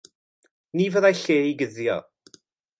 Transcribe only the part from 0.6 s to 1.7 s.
Ni fyddai lle i